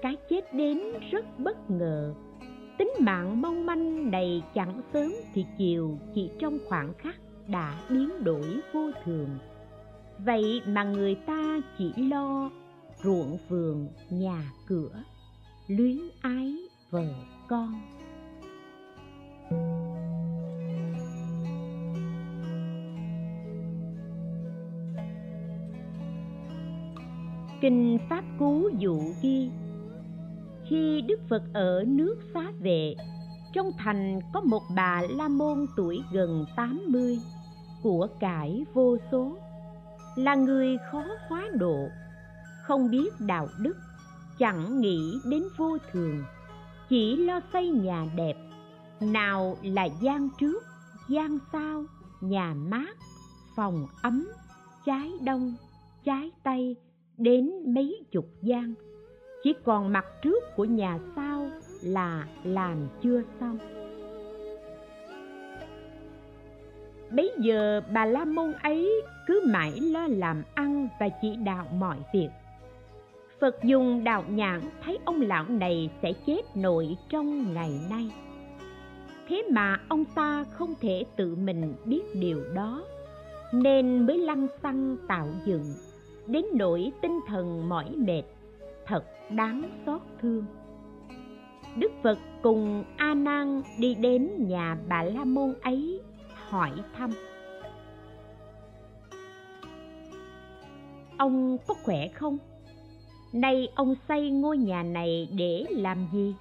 [0.03, 0.81] Cái chết đến
[1.11, 2.15] rất bất ngờ
[2.79, 7.17] tính mạng mong manh này chẳng sớm thì chiều, chỉ trong khoảng khắc
[7.49, 9.29] đã biến đổi vô thường.
[10.19, 12.51] Vậy mà người ta chỉ lo
[13.03, 15.03] ruộng vườn, nhà cửa,
[15.67, 16.57] luyến ái
[16.91, 17.09] vợ
[17.49, 17.81] con.
[27.61, 29.51] Kinh pháp cú dụ ghi
[30.69, 32.95] khi Đức Phật ở nước xá vệ,
[33.53, 37.19] trong thành có một bà La Môn tuổi gần 80,
[37.83, 39.37] của cải vô số,
[40.17, 41.89] là người khó hóa độ,
[42.63, 43.77] không biết đạo đức,
[44.39, 46.25] chẳng nghĩ đến vô thường,
[46.89, 48.37] chỉ lo xây nhà đẹp,
[49.01, 50.63] nào là gian trước,
[51.09, 51.85] gian sau,
[52.21, 52.97] nhà mát,
[53.57, 54.29] phòng ấm,
[54.87, 55.55] trái đông,
[56.05, 56.77] trái tây,
[57.19, 58.75] đến mấy chục gian
[59.43, 61.51] chỉ còn mặt trước của nhà sau
[61.83, 63.59] là làm chưa xong.
[67.11, 71.97] Bấy giờ bà la môn ấy cứ mãi lo làm ăn và chỉ đạo mọi
[72.15, 72.29] việc.
[73.41, 78.11] Phật dùng đạo nhãn thấy ông lão này sẽ chết nội trong ngày nay.
[79.29, 82.85] Thế mà ông ta không thể tự mình biết điều đó,
[83.53, 85.75] nên mới lăng xăng tạo dựng,
[86.27, 88.23] đến nỗi tinh thần mỏi mệt,
[88.87, 90.45] thật đáng xót thương.
[91.77, 96.01] Đức phật cùng a nan đi đến nhà bà la môn ấy,
[96.49, 97.11] hỏi thăm.
[101.19, 102.39] Ông có khỏe không?
[103.33, 106.35] Nay ông xây ngôi nhà này để làm gì?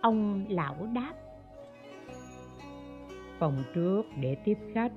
[0.00, 1.12] Ông lão đáp.
[3.38, 4.92] Phòng trước để tiếp khách,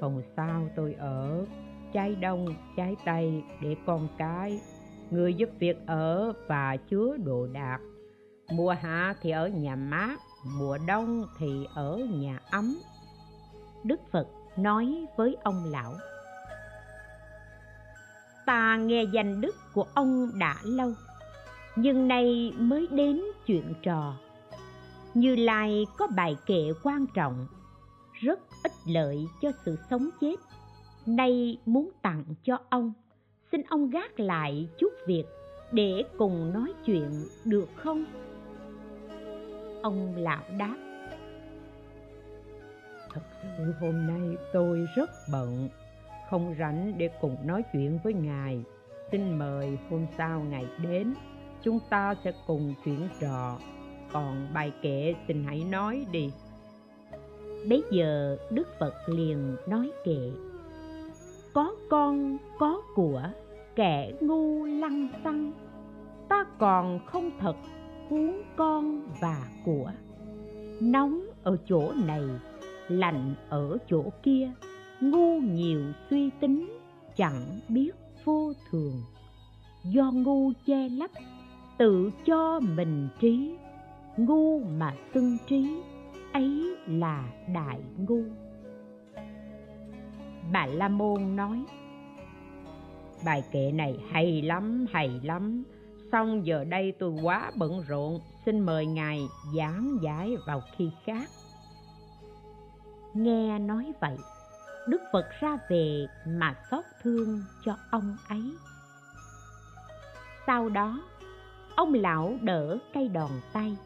[0.00, 1.46] phòng sau tôi ở
[1.92, 2.46] trái đông
[2.76, 4.60] trái tây để con cái
[5.10, 7.78] người giúp việc ở và chứa đồ đạc.
[8.52, 12.78] Mùa hạ thì ở nhà mát, mùa đông thì ở nhà ấm.
[13.84, 15.94] Đức phật nói với ông lão,
[18.46, 20.92] ta nghe danh đức của ông đã lâu,
[21.76, 24.14] nhưng nay mới đến chuyện trò.
[25.14, 27.46] Như lai có bài kệ quan trọng,
[28.12, 30.36] rất ích lợi cho sự sống chết.
[31.06, 32.92] Nay muốn tặng cho ông
[33.52, 35.24] xin ông gác lại chút việc
[35.72, 37.10] để cùng nói chuyện
[37.44, 38.04] được không?
[39.82, 40.76] Ông lão đáp.
[43.14, 45.68] Thật sự hôm nay tôi rất bận
[46.30, 48.64] không rảnh để cùng nói chuyện với ngài.
[49.12, 51.14] Xin mời hôm sau ngày đến
[51.62, 53.58] chúng ta sẽ cùng chuyển trò.
[54.12, 56.30] Còn bài kệ xin hãy nói đi.
[57.68, 60.30] Bấy giờ đức phật liền nói kệ
[61.52, 63.22] có con, có của,
[63.76, 65.52] kẻ ngu lăng xăng.
[66.28, 67.56] Ta còn không thật
[68.10, 69.92] cuốn con và của.
[70.80, 72.22] Nóng ở chỗ này,
[72.88, 74.50] lạnh ở chỗ kia.
[75.00, 75.80] Ngu nhiều
[76.10, 76.78] suy tính,
[77.16, 77.90] chẳng biết
[78.24, 79.02] vô thường.
[79.84, 81.10] Do ngu che lấp,
[81.78, 83.56] tự cho mình trí.
[84.16, 85.82] Ngu mà xưng trí,
[86.32, 87.24] ấy là
[87.54, 88.22] đại ngu
[90.52, 91.64] bà la môn nói.
[93.24, 95.64] Bài kệ này hay lắm hay lắm.
[96.12, 98.20] Xong giờ đây tôi quá bận rộn.
[98.46, 101.30] Xin mời ngài giảng giải vào khi khác.
[103.14, 104.16] Nghe nói vậy,
[104.88, 108.52] đức phật ra về mà xót thương cho ông ấy.
[110.46, 111.00] Sau đó,
[111.76, 113.76] ông lão đỡ cây đòn tay.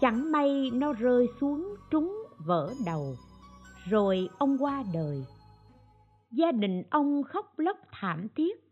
[0.00, 3.16] Chẳng may nó rơi xuống trúng vỡ đầu.
[3.84, 5.24] Rồi ông qua đời
[6.30, 8.64] gia đình ông khóc lóc thảm thiết,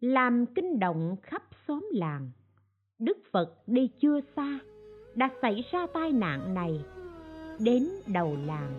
[0.00, 2.30] làm kinh động khắp xóm làng.
[2.98, 4.58] Đức phật đi chưa xa,
[5.14, 6.80] đã xảy ra tai nạn này.
[7.58, 8.72] Đến đầu làng,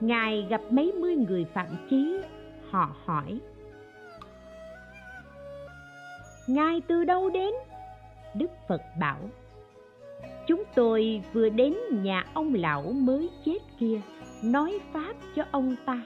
[0.00, 2.18] ngài gặp mấy mươi người phạm chí,
[2.70, 3.40] họ hỏi,
[6.48, 7.54] ngài từ đâu đến?
[8.34, 9.18] Đức phật bảo,
[10.46, 14.00] chúng tôi vừa đến nhà ông lão mới chết kia,
[14.44, 16.02] nói pháp cho ông ta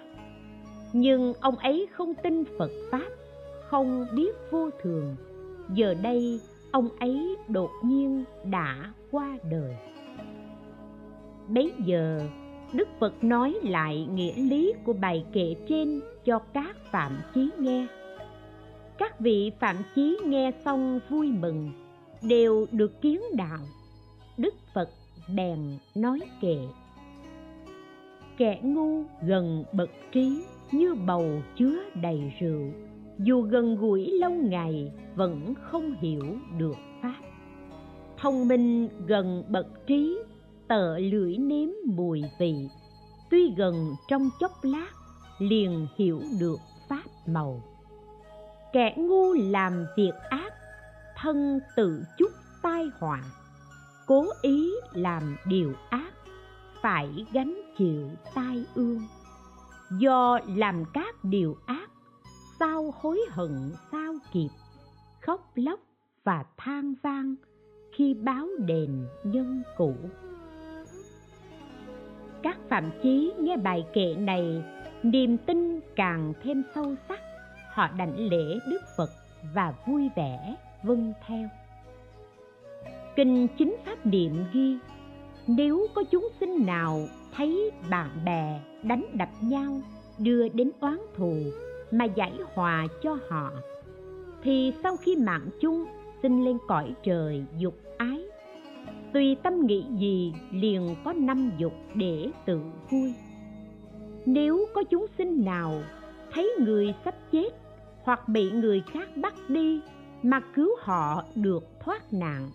[0.98, 3.08] nhưng ông ấy không tin phật pháp,
[3.68, 5.16] không biết vô thường.
[5.74, 6.40] Giờ đây,
[6.70, 9.76] ông ấy đột nhiên đã qua đời.
[11.48, 12.20] Bấy giờ,
[12.72, 17.86] đức phật nói lại nghĩa lý của bài kệ trên cho các phạm chí nghe.
[18.98, 21.70] Các vị phạm chí nghe xong vui mừng,
[22.22, 23.60] đều được kiến đạo.
[24.36, 24.88] Đức phật
[25.36, 25.58] bèn
[25.94, 26.56] nói kệ.
[28.36, 30.42] Kẻ ngu gần bậc trí
[30.72, 32.72] như bầu chứa đầy rượu.
[33.18, 37.20] Dù gần gũi lâu ngày, vẫn không hiểu được pháp.
[38.18, 40.18] Thông minh gần bậc trí,
[40.68, 42.68] tợ lưỡi nếm mùi vị.
[43.30, 43.74] Tuy gần
[44.08, 44.90] trong chốc lát,
[45.38, 46.56] liền hiểu được
[46.88, 47.62] pháp màu.
[48.72, 50.52] Kẻ ngu làm việc ác,
[51.16, 52.30] thân tự chuốc
[52.62, 53.22] tai họa.
[54.06, 56.12] Cố ý làm điều ác,
[56.82, 59.00] phải gánh chịu tai ương
[59.90, 61.90] do làm các điều ác,
[62.58, 64.48] sao hối hận, sao kịp,
[65.20, 65.80] khóc lóc
[66.24, 67.34] và than vang
[67.92, 69.94] khi báo đền nhân cũ.
[72.42, 74.64] Các phạm chí nghe bài kệ này,
[75.02, 77.20] niềm tin càng thêm sâu sắc,
[77.72, 79.10] họ đảnh lễ đức phật
[79.54, 81.48] và vui vẻ vâng theo.
[83.16, 84.78] Kinh chính pháp niệm ghi,
[85.46, 87.00] nếu có chúng sinh nào
[87.36, 89.80] thấy bạn bè đánh đập nhau,
[90.18, 91.36] đưa đến oán thù
[91.90, 93.52] mà giải hòa cho họ.
[94.42, 95.84] Thì sau khi mạng chung
[96.22, 98.22] sinh lên cõi trời dục ái.
[99.12, 102.60] Tùy tâm nghĩ gì liền có năm dục để tự
[102.90, 103.14] vui.
[104.26, 105.82] Nếu có chúng sinh nào
[106.32, 107.48] thấy người sắp chết
[108.02, 109.80] hoặc bị người khác bắt đi
[110.22, 112.50] mà cứu họ được thoát nạn,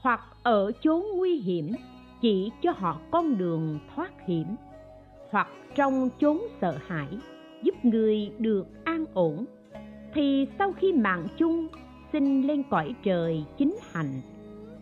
[0.00, 1.72] hoặc ở chốn nguy hiểm,
[2.20, 4.46] chỉ cho họ con đường thoát hiểm
[5.30, 7.08] hoặc trong chốn sợ hãi,
[7.62, 9.44] giúp người được an ổn,
[10.14, 11.68] thì sau khi mạng chung,
[12.12, 14.20] xin lên cõi trời chính hạnh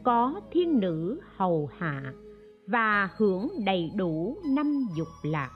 [0.02, 2.12] có thiên nữ hầu hạ
[2.66, 5.50] và hưởng đầy đủ năm dục lạc.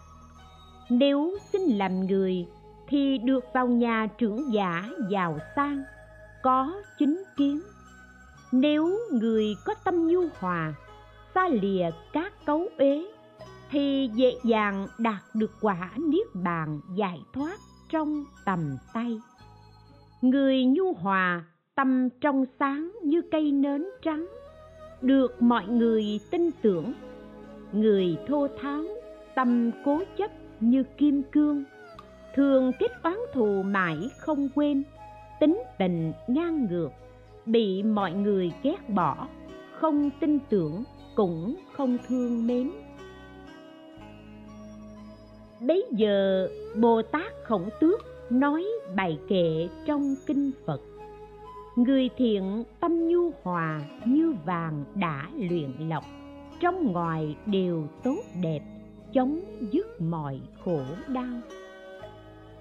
[0.90, 2.46] Nếu xin làm người,
[2.88, 5.82] thì được vào nhà trưởng giả giàu sang,
[6.42, 7.60] có chính kiến.
[8.52, 10.74] Nếu người có tâm nhu hòa,
[11.34, 13.11] xa lìa các cấu uế
[13.72, 17.56] thì dễ dàng đạt được quả niết bàn giải thoát
[17.90, 19.20] trong tầm tay.
[20.22, 21.44] Người nhu hòa
[21.74, 24.26] tâm trong sáng như cây nến trắng,
[25.00, 26.92] được mọi người tin tưởng.
[27.72, 28.84] Người thô tháo,
[29.34, 31.64] tâm cố chấp như kim cương,
[32.34, 34.82] thường kết oán thù mãi không quên.
[35.40, 36.90] Tính tình ngang ngược,
[37.46, 39.28] bị mọi người ghét bỏ,
[39.80, 42.70] không tin tưởng cũng không thương mến
[45.66, 46.48] bấy giờ
[46.80, 48.00] bồ tát khổng tước
[48.30, 48.64] nói
[48.96, 50.80] bài kệ trong kinh phật.
[51.76, 56.04] Người thiện tâm nhu hòa như vàng đã luyện lọc,
[56.60, 58.60] trong ngoài đều tốt đẹp,
[59.12, 59.40] chống
[59.72, 61.40] dứt mọi khổ đau.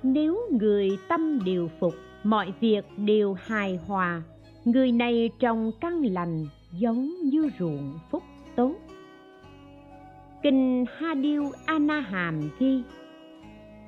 [0.04, 1.94] Nếu người tâm điều phục,
[2.24, 4.22] mọi việc đều hài hòa,
[4.66, 8.24] người này trồng căn lành giống như ruộng phúc
[8.56, 8.76] tốt
[10.44, 12.84] kinh ha điêu ana hàm ghi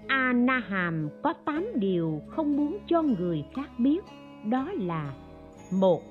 [0.08, 4.04] a na hàm có tám điều không muốn cho người khác biết,
[4.46, 5.14] đó là,
[5.72, 6.02] một,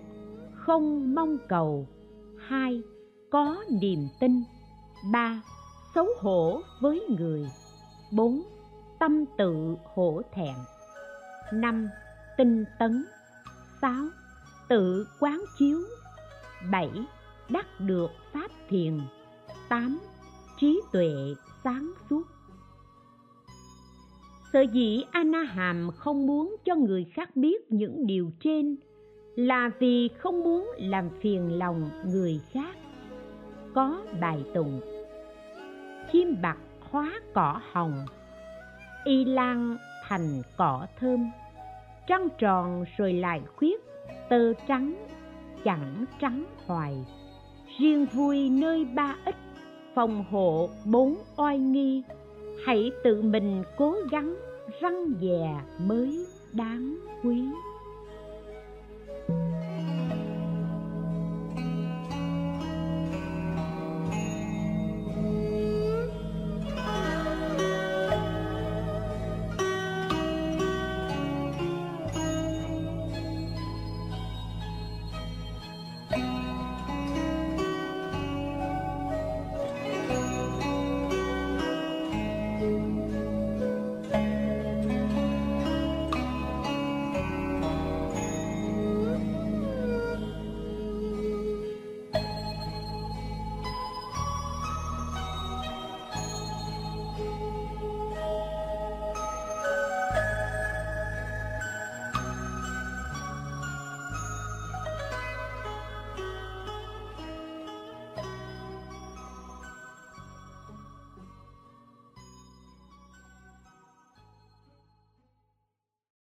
[0.55, 1.89] không mong cầu,
[2.49, 2.83] hai,
[3.31, 4.43] có niềm tin,
[5.13, 5.43] ba,
[5.95, 7.47] xấu hổ với người,
[8.13, 8.43] bốn,
[8.99, 10.55] tâm tự hổ thẹn,
[11.53, 11.89] năm,
[12.37, 13.05] tinh tấn,
[13.83, 14.05] sáu,
[14.69, 15.79] tự quán chiếu,
[16.71, 16.91] bảy,
[17.49, 19.01] đắc được pháp thiền,
[19.69, 19.99] tám
[20.63, 21.11] trí tuệ
[21.65, 22.23] sáng suốt.
[24.53, 28.77] Sở dĩ ana hàm không muốn cho người khác biết những điều trên
[29.37, 32.77] là vì không muốn làm phiền lòng người khác.
[33.75, 34.81] Có bài tụng,
[36.13, 38.07] chim bạc hóa cỏ hồng,
[39.05, 39.77] y lan
[40.09, 41.31] thành cỏ thơm.
[42.07, 43.81] Trăng tròn rồi lại khuyết,
[44.31, 44.95] tơ trắng
[45.65, 47.07] chẳng trắng hoài.
[47.79, 49.35] Riêng vui nơi ba ít
[49.95, 52.03] phòng hộ bốn oai nghi.
[52.67, 54.35] Hãy tự mình cố gắng
[54.81, 57.43] răng dè mới đáng quý.